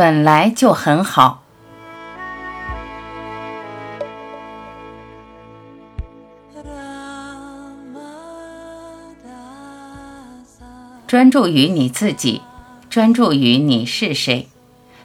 [0.00, 1.42] 本来就很好。
[11.06, 12.40] 专注于你自己，
[12.88, 14.48] 专注于你是谁。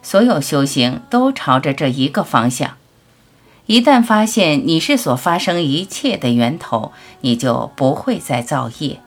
[0.01, 2.77] 所有修行都朝着这一个方向。
[3.65, 9.01] 一旦发现你是所发生一切的源头，你就不会再造业。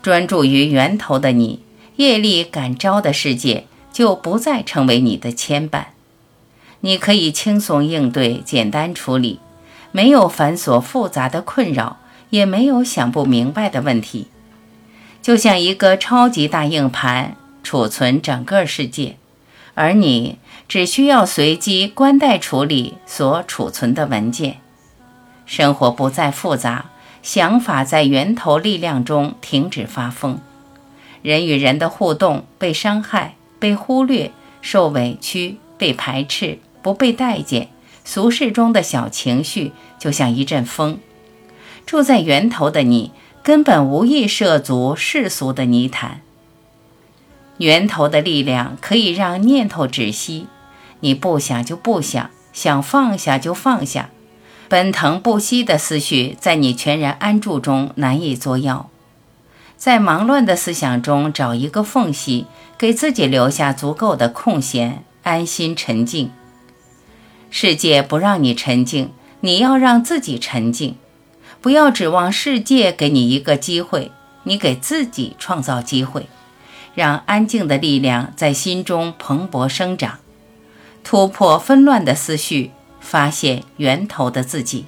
[0.00, 1.62] 专注于源头的你，
[1.96, 5.84] 业力感召的世界就不再成为你的牵绊。
[6.80, 9.38] 你可以轻松应对，简单处理，
[9.92, 11.98] 没有繁琐复杂的困扰，
[12.30, 14.26] 也没有想不明白的问题。
[15.20, 19.16] 就像一个超级大硬盘，储存整个世界，
[19.74, 24.56] 而你只需要随机关带处理所储存的文件。
[25.46, 26.86] 生活不再复杂，
[27.22, 30.40] 想法在源头力量中停止发疯。
[31.22, 37.68] 人与人的互动被伤害、被忽略、受委屈、被排斥、不被待见，
[38.04, 40.98] 俗世中的小情绪就像一阵风。
[41.86, 43.12] 住在源头的你。
[43.44, 46.20] 根本无意涉足世俗的泥潭。
[47.58, 50.46] 源头的力量可以让念头止息，
[51.00, 54.10] 你不想就不想，想放下就放下。
[54.68, 58.88] 奔腾不息的思绪在你全然安住中难以作妖，
[59.82, 62.46] 在忙乱的思想中找一个缝隙，
[62.78, 66.30] 给自己留下足够的空闲，安心沉静。
[67.50, 69.10] 世界不让你沉静，
[69.40, 70.94] 你要让自己沉静。
[71.60, 74.12] 不要指望世界给你一个机会，
[74.44, 76.28] 你给自己创造机会，
[76.94, 80.20] 让安静的力量在心中蓬勃生长，
[81.02, 82.70] 突破纷乱的思绪，
[83.00, 84.84] 发现源头的自己。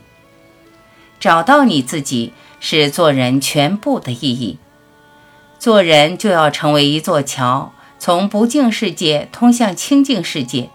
[1.18, 4.58] 找到你自己是做人全部的意义。
[5.64, 10.68] 做人就要成为一座桥，从不净世界通向清净世界，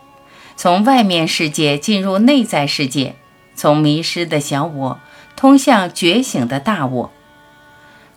[0.57, 3.15] 从外面世界进入内在世界，
[3.53, 4.99] 从迷失的小我。
[5.35, 7.11] 通向觉醒的大我，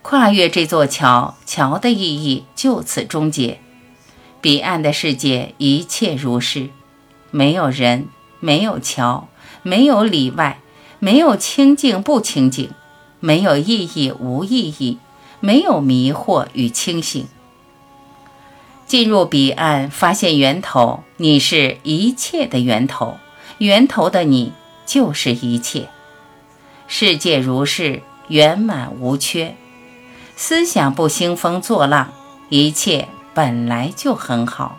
[0.00, 3.58] 跨越这座桥，桥的意义就此终结。
[4.40, 6.70] 彼岸的世界一切如是，
[7.30, 8.08] 没有人，
[8.40, 9.28] 没有桥，
[9.62, 10.58] 没有里外，
[11.00, 12.70] 没有清净不清净，
[13.20, 14.96] 没有意义无意义，
[15.42, 17.26] 没有迷惑与清醒。
[18.86, 23.18] 进入彼岸，发现源头，你是一切的源头，
[23.58, 24.52] 源头的你
[24.86, 25.88] 就是一切。
[26.86, 29.56] 世界如是圆满无缺，
[30.36, 32.12] 思想不兴风作浪，
[32.50, 34.78] 一切本来就很好。